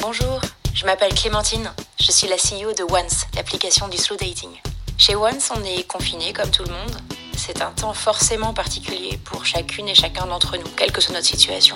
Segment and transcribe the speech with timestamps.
[0.00, 0.40] Bonjour,
[0.74, 1.72] je m'appelle Clémentine.
[1.98, 4.50] Je suis la CEO de Once, l'application du slow dating.
[4.96, 6.96] Chez Once, on est confiné comme tout le monde.
[7.36, 11.26] C'est un temps forcément particulier pour chacune et chacun d'entre nous, quelle que soit notre
[11.26, 11.74] situation.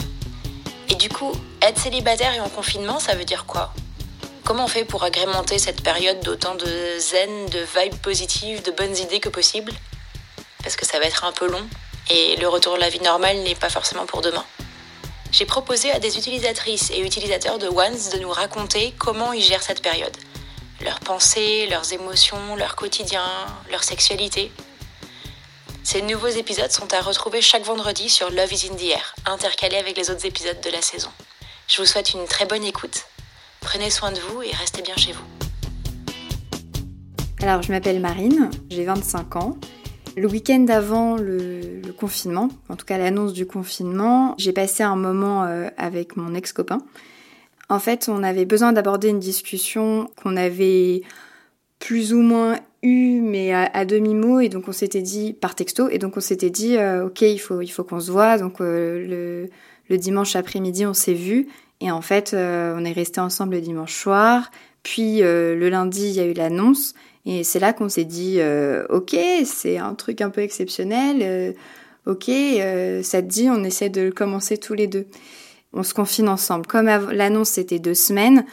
[0.89, 3.75] Et du coup, être célibataire et en confinement, ça veut dire quoi?
[4.45, 8.97] Comment on fait pour agrémenter cette période d'autant de zen, de vibes positives, de bonnes
[8.97, 9.73] idées que possible?
[10.63, 11.67] Parce que ça va être un peu long
[12.09, 14.45] et le retour de la vie normale n'est pas forcément pour demain
[15.33, 19.63] j'ai proposé à des utilisatrices et utilisateurs de Ones de nous raconter comment ils gèrent
[19.63, 20.15] cette période.
[20.85, 23.25] Leurs pensées, leurs émotions, leur quotidien,
[23.71, 24.53] leur sexualité.
[25.83, 29.79] Ces nouveaux épisodes sont à retrouver chaque vendredi sur Love is in the Air, intercalés
[29.79, 31.11] avec les autres épisodes de la saison.
[31.67, 33.07] Je vous souhaite une très bonne écoute.
[33.61, 35.25] Prenez soin de vous et restez bien chez vous.
[37.41, 39.57] Alors, je m'appelle Marine, j'ai 25 ans.
[40.17, 45.45] Le week-end avant le, confinement, en tout cas l'annonce du confinement, j'ai passé un moment
[45.45, 46.79] euh, avec mon ex-copain.
[47.69, 51.03] En fait, on avait besoin d'aborder une discussion qu'on avait
[51.79, 55.99] plus ou moins eue, mais à, demi-mot, et donc on s'était dit, par texto, et
[55.99, 59.49] donc on s'était dit, euh, ok, il faut, il faut qu'on se voit, donc euh,
[59.89, 61.49] le, dimanche après-midi, on s'est vu,
[61.81, 64.51] et en fait, on est resté ensemble le dimanche soir,
[64.83, 68.85] puis le lundi, il y a eu l'annonce, et c'est là qu'on s'est dit, euh,
[68.89, 71.53] ok, c'est un truc un peu exceptionnel, euh,
[72.07, 75.07] ok, euh, ça te dit, on essaie de le commencer tous les deux.
[75.73, 76.67] On se confine ensemble.
[76.67, 78.45] Comme l'annonce c'était deux semaines,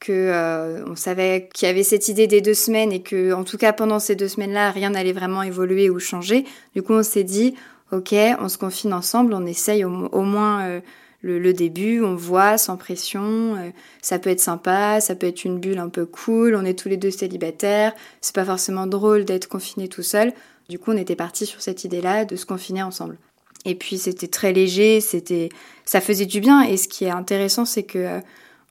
[0.00, 3.56] que on savait qu'il y avait cette idée des deux semaines et que, en tout
[3.56, 6.44] cas, pendant ces deux semaines-là, rien n'allait vraiment évoluer ou changer.
[6.74, 7.54] Du coup, on s'est dit,
[7.92, 10.82] ok, on se confine ensemble, on essaye au moins
[11.24, 13.70] le, début, on voit sans pression, euh,
[14.02, 16.88] ça peut être sympa, ça peut être une bulle un peu cool, on est tous
[16.88, 20.32] les deux célibataires, c'est pas forcément drôle d'être confiné tout seul.
[20.68, 23.16] Du coup, on était parti sur cette idée-là de se confiner ensemble.
[23.64, 25.48] Et puis c'était très léger, c'était,
[25.86, 26.62] ça faisait du bien.
[26.62, 28.20] Et ce qui est intéressant, c'est que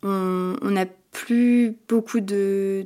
[0.03, 2.85] euh, on n'a plus beaucoup de,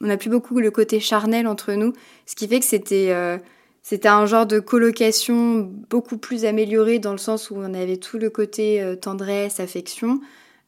[0.00, 1.92] on n'a plus beaucoup le côté charnel entre nous,
[2.24, 3.36] ce qui fait que c'était euh,
[3.82, 8.16] c'était un genre de colocation beaucoup plus amélioré dans le sens où on avait tout
[8.16, 10.20] le côté euh, tendresse, affection,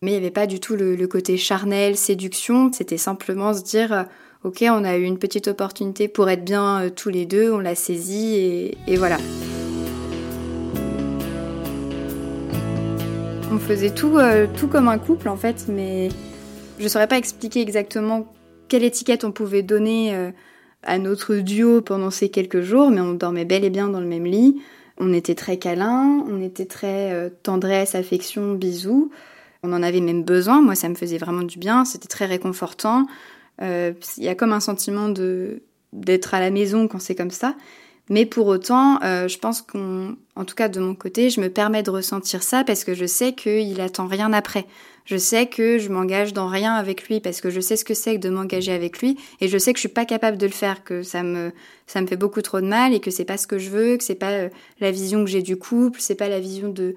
[0.02, 2.72] mais il n'y avait pas du tout le, côté charnel, séduction.
[2.72, 4.02] C'était simplement se dire, euh,
[4.42, 7.60] ok, on a eu une petite opportunité pour être bien euh, tous les deux, on
[7.60, 9.18] l'a saisie et, et voilà.
[13.52, 14.18] On faisait tout,
[14.56, 16.08] tout comme un couple en fait, mais
[16.80, 18.34] je ne saurais pas expliquer exactement
[18.66, 20.32] quelle étiquette on pouvait donner
[20.84, 24.06] à notre duo pendant ces quelques jours, mais on dormait bel et bien dans le
[24.06, 24.60] même lit.
[24.98, 29.10] On était très câlins, on était très euh, tendresse, affection, bisous.
[29.62, 30.60] On en avait même besoin.
[30.60, 31.84] Moi, ça me faisait vraiment du bien.
[31.84, 33.06] C'était très réconfortant.
[33.62, 35.62] Euh, il y a comme un sentiment de
[35.92, 37.54] d'être à la maison quand c'est comme ça.
[38.10, 41.82] Mais pour autant, euh, je pense qu'en tout cas de mon côté, je me permets
[41.82, 44.66] de ressentir ça parce que je sais qu'il attend rien après.
[45.06, 47.94] Je sais que je m'engage dans rien avec lui parce que je sais ce que
[47.94, 50.46] c'est que de m'engager avec lui et je sais que je suis pas capable de
[50.46, 51.52] le faire, que ça me
[51.86, 53.96] ça me fait beaucoup trop de mal et que c'est pas ce que je veux,
[53.96, 54.48] que c'est pas euh,
[54.80, 56.94] la vision que j'ai du couple, c'est pas la vision de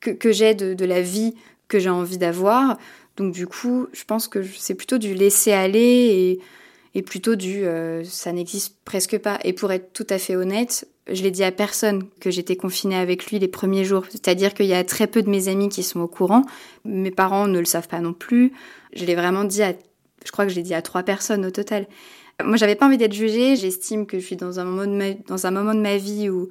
[0.00, 1.34] que, que j'ai de, de la vie
[1.68, 2.78] que j'ai envie d'avoir.
[3.16, 6.40] Donc du coup, je pense que c'est plutôt du laisser aller et
[6.96, 9.38] et plutôt du euh, ça n'existe presque pas.
[9.44, 12.96] Et pour être tout à fait honnête, je l'ai dit à personne que j'étais confinée
[12.96, 14.04] avec lui les premiers jours.
[14.08, 16.46] C'est-à-dire qu'il y a très peu de mes amis qui sont au courant.
[16.86, 18.54] Mes parents ne le savent pas non plus.
[18.94, 19.74] Je l'ai vraiment dit à,
[20.24, 21.86] je crois que je l'ai dit à trois personnes au total.
[22.42, 23.56] Moi, j'avais pas envie d'être jugée.
[23.56, 26.30] J'estime que je suis dans un moment de ma, dans un moment de ma vie
[26.30, 26.48] où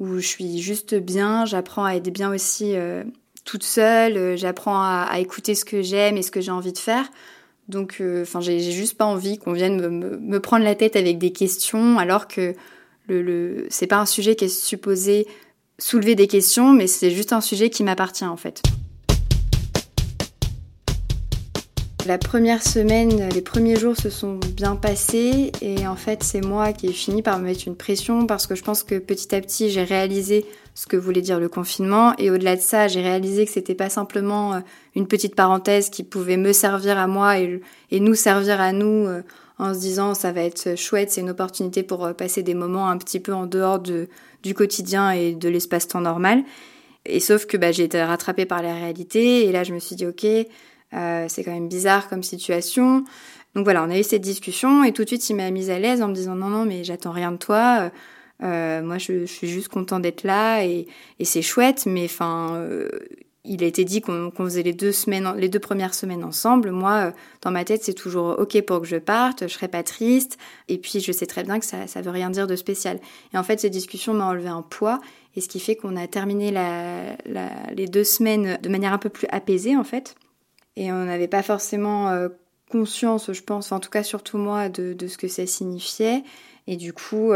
[0.00, 1.44] où je suis juste bien.
[1.44, 3.04] J'apprends à être bien aussi euh,
[3.44, 4.36] toute seule.
[4.36, 7.08] J'apprends à, à écouter ce que j'aime et ce que j'ai envie de faire.
[7.68, 11.32] Donc, euh, enfin, j'ai juste pas envie qu'on vienne me, prendre la tête avec des
[11.32, 12.54] questions, alors que
[13.08, 15.26] le, le c'est pas un sujet qui est supposé
[15.78, 18.62] soulever des questions, mais c'est juste un sujet qui m'appartient en fait.
[22.06, 26.74] La première semaine, les premiers jours se sont bien passés et en fait c'est moi
[26.74, 29.40] qui ai fini par me mettre une pression parce que je pense que petit à
[29.40, 30.44] petit j'ai réalisé
[30.74, 33.88] ce que voulait dire le confinement et au-delà de ça j'ai réalisé que c'était pas
[33.88, 34.60] simplement euh,
[34.94, 37.62] une petite parenthèse qui pouvait me servir à moi et,
[37.92, 39.22] nous servir à nous euh,
[39.58, 42.90] en se disant ça va être chouette, c'est une opportunité pour euh, passer des moments
[42.90, 44.08] un petit peu en dehors de,
[44.42, 46.42] du quotidien et de l'espace-temps normal.
[47.06, 49.96] Et sauf que bah, j'ai été rattrapée par la réalité et là je me suis
[49.96, 50.26] dit ok
[50.94, 53.04] euh, c'est quand même bizarre comme situation.
[53.54, 55.78] Donc voilà, on a eu cette discussion et tout de suite il m'a mise à
[55.78, 57.90] l'aise en me disant non non mais j'attends rien de toi.
[58.42, 60.86] Euh, moi je, suis juste content d'être là et,
[61.22, 62.88] c'est chouette, mais enfin euh,
[63.44, 66.70] il a été dit qu'on faisait les deux semaines, les deux premières semaines ensemble.
[66.70, 67.12] Moi,
[67.42, 70.38] dans ma tête, c'est toujours ok pour que je parte, je serai pas triste.
[70.68, 72.98] Et puis, je sais très bien que ça, ça veut rien dire de spécial.
[73.34, 74.98] Et en fait, cette discussion m'a enlevé un poids,
[75.36, 76.54] et ce qui fait qu'on a terminé
[77.74, 80.14] les deux semaines de manière un peu plus apaisée, en fait.
[80.76, 82.28] Et on n'avait pas forcément
[82.70, 86.22] conscience, je pense, en tout cas surtout moi, de, ce que ça signifiait.
[86.66, 87.32] Et du coup,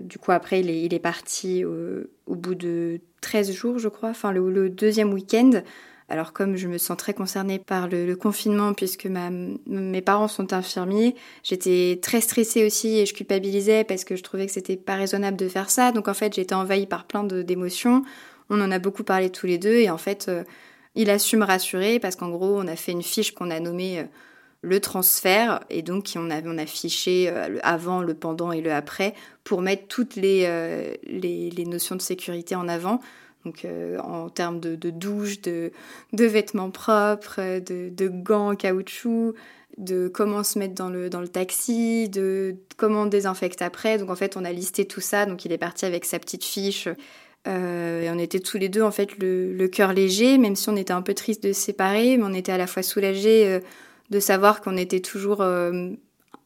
[0.00, 4.70] du coup après, il est, parti au, bout de 13 jours, je crois, enfin le
[4.70, 5.62] deuxième week-end.
[6.08, 11.14] Alors comme je me sens très concernée par le, confinement puisque mes parents sont infirmiers,
[11.42, 15.36] j'étais très stressée aussi et je culpabilisais parce que je trouvais que c'était pas raisonnable
[15.36, 15.92] de faire ça.
[15.92, 18.02] Donc en fait j'étais envahie par plein d'émotions.
[18.50, 20.44] On en a beaucoup parlé tous les deux et en fait euh,
[20.94, 23.60] il a su me rassurer parce qu'en gros on a fait une fiche qu'on a
[23.60, 24.04] nommée euh,
[24.62, 28.60] le transfert et donc on a, on a fiché euh, le avant, le pendant et
[28.60, 33.00] le après pour mettre toutes les, les notions de sécurité en avant.
[33.44, 35.70] Donc euh, en termes de, douche, de,
[36.12, 39.34] vêtements propres, de, gants en caoutchouc,
[39.76, 43.98] de comment se mettre dans le, dans le taxi, de comment on désinfecte après.
[43.98, 46.44] Donc en fait on a listé tout ça, donc il est parti avec sa petite
[46.44, 46.88] fiche.
[47.46, 50.76] Euh, et on était tous les deux en fait le, cœur léger, même si on
[50.76, 53.60] était un peu triste de se séparer, mais on était à la fois soulagés euh,
[54.10, 55.42] de savoir qu'on était toujours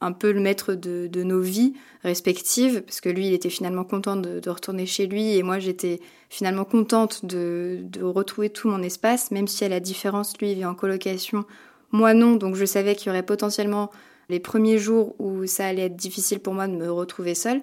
[0.00, 4.16] un peu le maître de, nos vies respectives, parce que lui, il était finalement content
[4.16, 6.00] de, retourner chez lui, et moi, j'étais
[6.30, 10.64] finalement contente de, retrouver tout mon espace, même si à la différence, lui, il vit
[10.64, 11.44] en colocation,
[11.90, 13.90] moi non, donc je savais qu'il y aurait potentiellement
[14.28, 17.62] les premiers jours où ça allait être difficile pour moi de me retrouver seule.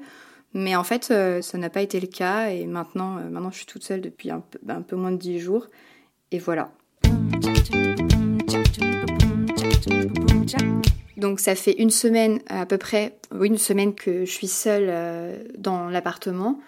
[0.57, 3.57] Mais en fait, euh, ça n'a pas été le cas, et maintenant, euh, maintenant je
[3.57, 5.67] suis toute seule depuis un peu, moins de dix jours,
[6.31, 6.71] et voilà.
[11.17, 14.87] Donc ça fait une semaine à peu près, oui une semaine que je suis seule
[14.87, 16.61] euh, dans l'appartement.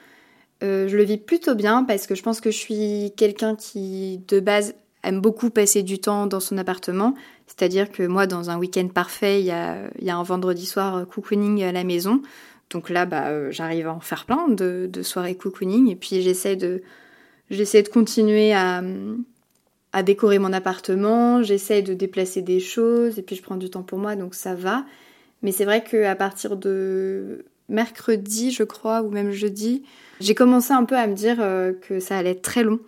[0.62, 4.40] Je le vis plutôt bien parce que je pense que je suis quelqu'un qui de
[4.42, 4.74] base
[5.04, 7.14] aime beaucoup passer du temps dans son appartement.
[7.46, 11.72] C'est-à-dire que moi dans un week-end parfait, il y a, un vendredi soir cocooning à
[11.72, 12.22] la maison.
[12.70, 16.82] Donc là, bah, j'arrive à en faire plein de, soirées cocooning et puis j'essaie de,
[17.50, 18.82] j'essaie de continuer à,
[20.04, 23.98] décorer mon appartement, j'essaye de déplacer des choses et puis je prends du temps pour
[23.98, 24.86] moi donc ça va.
[25.42, 29.84] Mais c'est vrai qu'à partir de mercredi, je crois, ou même jeudi,
[30.20, 32.80] j'ai commencé un peu à me dire euh, que ça allait être très long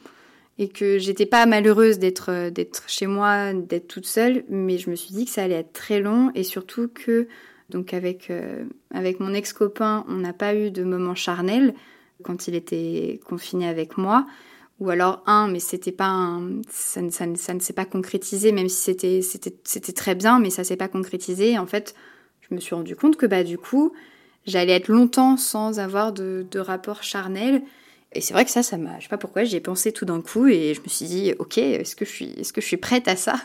[0.58, 4.90] et que j'étais pas malheureuse d'être euh, d'être chez moi, d'être toute seule, mais je
[4.90, 7.28] me suis dit que ça allait être très long et surtout que
[7.70, 11.74] donc avec euh, avec mon ex-copain, on n'a pas eu de moment charnel
[12.24, 14.26] quand il était confiné avec moi
[14.80, 16.40] ou alors un, mais c'était pas
[16.70, 20.64] ça, ça, ne s'est pas concrétisé, même si c'était, c'était, c'était très bien, mais ça
[20.64, 21.58] s'est pas concrétisé.
[21.58, 21.96] en fait,
[22.42, 23.92] je me suis rendu compte que bah du coup,
[24.46, 27.62] j'allais être longtemps sans avoir de, de rapport charnel.
[28.14, 30.06] Et c'est vrai que ça, ça m'a, je sais pas pourquoi, j'y ai pensé tout
[30.06, 32.66] d'un coup et je me suis dit, ok, est-ce que je suis, est-ce que je
[32.66, 33.36] suis prête à ça?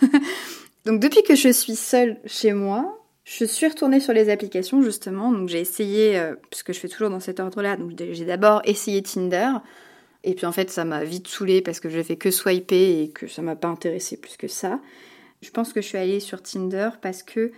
[0.87, 5.33] Donc depuis que je suis seule chez moi, je suis retournée sur les applications justement.
[5.33, 7.77] Donc j'ai essayé, euh, puisque je fais toujours dans cet ordre-là.
[7.77, 9.51] Donc j'ai d'abord essayé Tinder.
[10.25, 13.11] Et puis en fait, ça m'a vite saoulée parce que je fait que swiper et
[13.11, 14.81] que ça m'a pas intéressé plus que ça.
[15.43, 17.53] Je pense que je suis allée sur Tinder parce que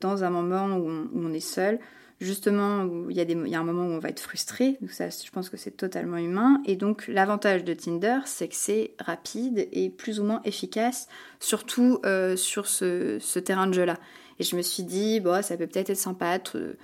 [0.00, 1.78] dans un moment où on, est seul,
[2.20, 5.48] justement, il y, a un moment où on va être frustré, donc ça, je pense
[5.48, 6.60] que c'est totalement humain.
[6.66, 11.08] Et donc, l'avantage de Tinder, c'est que c'est rapide et plus ou moins efficace,
[11.40, 13.96] surtout euh, sur ce, terrain de jeu-là.
[14.38, 16.76] Et je me suis dit, bon, ça peut peut-être être sympa de,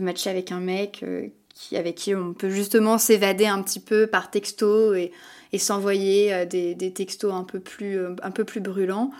[0.00, 1.28] matcher avec un mec euh,
[1.72, 5.12] avec qui on peut justement s'évader un petit peu par texto et,
[5.56, 9.12] s'envoyer euh, des, textos un peu, plus, euh, un peu plus brûlants.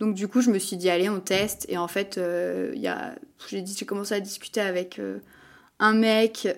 [0.00, 1.66] Donc du coup, je me suis dit, allez, on teste.
[1.68, 2.74] Et en fait, euh,
[3.48, 5.00] j'ai commencé à discuter avec
[5.78, 6.48] un mec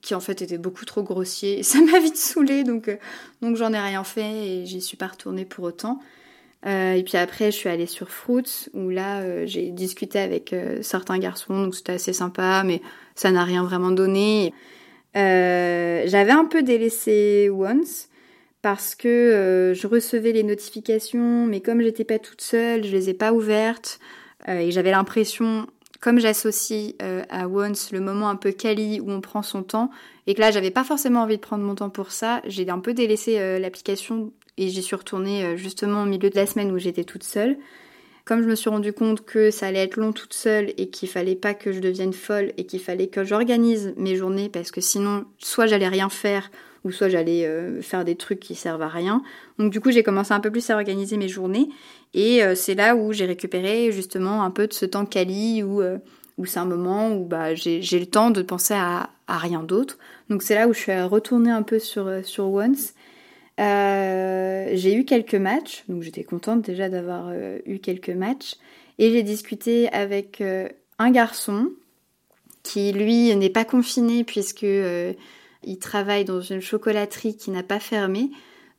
[0.00, 1.58] qui en fait était beaucoup trop grossier.
[1.58, 2.96] Et ça m'a vite saoulée, donc,
[3.42, 6.00] donc j'en ai rien fait et j'y suis pas retournée pour autant.
[6.64, 11.64] Et puis après, je suis allée sur Fruits, où là, j'ai discuté avec certains garçons,
[11.64, 12.80] donc c'était assez sympa, mais
[13.14, 14.52] ça n'a rien vraiment donné.
[15.16, 18.08] Euh, j'avais un peu délaissé Once
[18.62, 23.10] parce que euh, je recevais les notifications, mais comme j'étais pas toute seule, je les
[23.10, 23.98] ai pas ouvertes
[24.48, 25.66] euh, et j'avais l'impression,
[26.00, 26.94] comme j'associe
[27.28, 29.90] à Once le moment un peu quali où on prend son temps
[30.26, 32.78] et que là j'avais pas forcément envie de prendre mon temps pour ça, j'ai un
[32.78, 37.04] peu délaissé l'application et j'y suis retournée justement au milieu de la semaine où j'étais
[37.04, 37.56] toute seule.
[38.24, 41.08] Comme je me suis rendu compte que ça allait être long toute seule et qu'il
[41.08, 44.80] fallait pas que je devienne folle et qu'il fallait que j'organise mes journées parce que
[44.80, 46.50] sinon, soit j'allais rien faire
[46.84, 49.22] ou soit j'allais euh, faire des trucs qui servent à rien.
[49.58, 51.68] Donc du coup, j'ai commencé un peu plus à organiser mes journées
[52.14, 55.82] et euh, c'est là où j'ai récupéré justement un peu de ce temps quali où,
[55.82, 55.98] euh,
[56.38, 59.98] où c'est un moment où bah, j'ai le temps de penser à, à rien d'autre.
[60.30, 62.94] Donc c'est là où je suis retournée un peu sur, sur Once
[63.60, 68.56] euh, j'ai eu quelques matchs, donc j'étais contente déjà d'avoir euh, eu quelques matchs.
[68.98, 70.68] Et j'ai discuté avec euh,
[70.98, 71.70] un garçon
[72.62, 78.30] qui, lui, n'est pas confiné puisque il travaille dans une chocolaterie qui n'a pas fermé.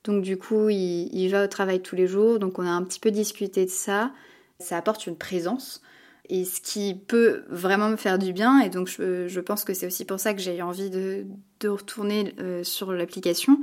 [0.05, 2.99] Donc du coup, il, va au travail tous les jours, donc on a un petit
[2.99, 4.11] peu discuté de ça.
[4.59, 5.81] Ça apporte une présence
[6.29, 8.61] et ce qui peut vraiment me faire du bien.
[8.61, 11.25] Et donc je, pense que c'est aussi pour ça que j'ai envie de,
[11.65, 13.59] retourner sur l'application.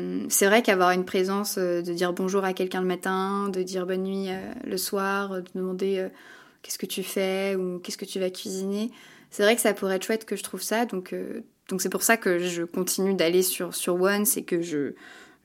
[0.00, 3.62] Hum, c'est vrai qu'avoir une présence, euh, de dire bonjour à quelqu'un le matin, de
[3.62, 6.08] dire bonne nuit euh, le soir, de demander
[6.62, 8.90] qu'est-ce que tu fais ou qu'est-ce que tu vas cuisiner,
[9.30, 10.86] c'est vrai que ça pourrait être chouette que je trouve ça.
[10.86, 11.14] Donc
[11.68, 14.92] donc c'est pour ça que je continue d'aller sur, sur Once et que je,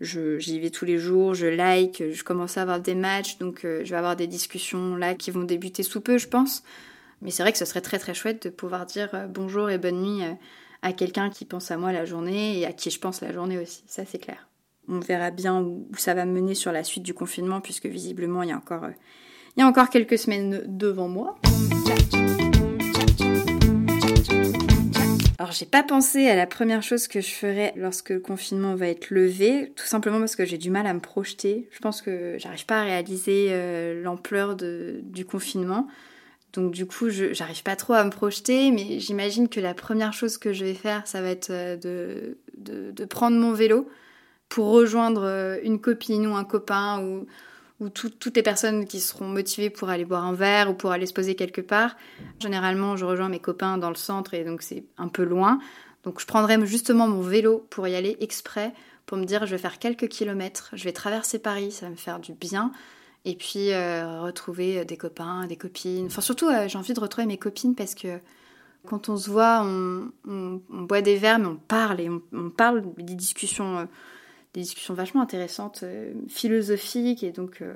[0.01, 3.81] j'y vais tous les jours, je like, je commence à avoir des matchs, donc euh,
[3.85, 6.63] je vais avoir des discussions là qui vont débuter sous peu, je pense.
[7.21, 9.77] Mais c'est vrai que ce serait très très chouette de pouvoir dire euh, bonjour et
[9.77, 10.33] bonne nuit euh,
[10.81, 13.57] à quelqu'un qui pense à moi la journée et à qui je pense la journée
[13.57, 14.47] aussi, ça c'est clair.
[14.87, 18.49] On verra bien où ça va mener sur la suite du confinement, puisque visiblement il
[18.49, 18.87] y a encore,
[19.55, 21.37] il y a encore quelques semaines devant moi.
[25.37, 28.87] Alors j'ai pas pensé à la première chose que je ferais lorsque le confinement va
[28.87, 31.69] être levé, tout simplement parce que j'ai du mal à me projeter.
[31.71, 35.87] Je pense que j'arrive pas à réaliser euh, l'ampleur du confinement.
[36.53, 40.37] Donc du coup, j'arrive pas trop à me projeter, mais j'imagine que la première chose
[40.37, 41.77] que je vais faire, ça va être euh,
[42.57, 43.87] de, prendre mon vélo
[44.49, 47.27] pour rejoindre euh, une copine ou un copain ou,
[47.79, 51.05] ou toutes les personnes qui seront motivées pour aller boire un verre ou pour aller
[51.05, 51.95] se poser quelque part.
[52.39, 55.59] Généralement, je rejoins mes copains dans le centre et donc c'est un peu loin.
[56.03, 58.73] Donc je prendrai justement mon vélo pour y aller exprès,
[59.05, 61.97] pour me dire je vais faire quelques kilomètres, je vais traverser Paris, ça va me
[61.97, 62.71] faire du bien.
[63.25, 66.05] Et puis euh, retrouver des copains, des copines.
[66.05, 68.19] Enfin surtout, euh, j'ai envie de retrouver mes copines parce que
[68.85, 73.15] quand on se voit, on, boit des verres, mais on parle et on, parle des
[73.15, 73.79] discussions.
[73.79, 73.85] Euh,
[74.53, 77.75] des discussions vachement intéressantes, euh, philosophiques, et donc euh,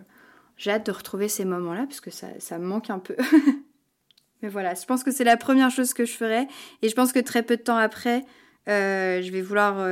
[0.57, 3.15] j'ai hâte de retrouver ces moments-là, parce que ça, ça me manque un peu.
[4.41, 6.47] Mais voilà, je pense que c'est la première chose que je ferai,
[6.81, 8.25] et je pense que très peu de temps après,
[8.67, 9.87] euh, je vais vouloir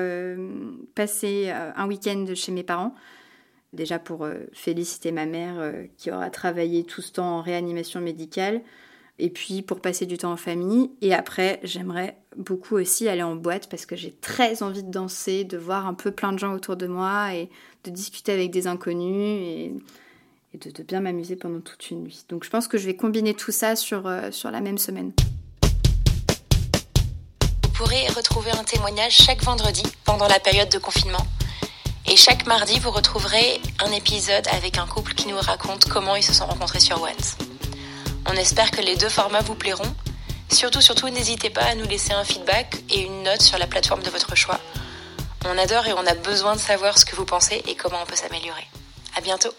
[0.95, 2.95] passer un week-end chez mes parents.
[3.73, 8.61] Déjà pour féliciter ma mère qui aura travaillé tout ce temps en réanimation médicale
[9.21, 10.91] et puis pour passer du temps en famille.
[11.01, 15.43] Et après, j'aimerais beaucoup aussi aller en boîte parce que j'ai très envie de danser,
[15.43, 17.49] de voir un peu plein de gens autour de moi et
[17.83, 19.73] de discuter avec des inconnus et,
[20.57, 22.25] de, bien m'amuser pendant toute une nuit.
[22.29, 25.11] Donc je pense que je vais combiner tout ça sur, euh, sur la même semaine.
[27.63, 31.25] Vous pourrez retrouver un témoignage chaque vendredi pendant la période de confinement.
[32.07, 36.23] Et chaque mardi, vous retrouverez un épisode avec un couple qui nous raconte comment ils
[36.23, 37.37] se sont rencontrés sur Once.
[38.27, 39.93] On espère que les deux formats vous plairont.
[40.49, 44.03] Surtout, surtout, n'hésitez pas à nous laisser un feedback et une note sur la plateforme
[44.03, 44.59] de votre choix.
[45.45, 48.05] On adore et on a besoin de savoir ce que vous pensez et comment on
[48.05, 48.67] peut s'améliorer.
[49.15, 49.53] À bientôt!